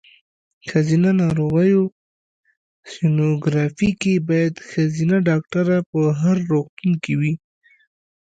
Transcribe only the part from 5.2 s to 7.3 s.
ډاکټره په هر روغتون کې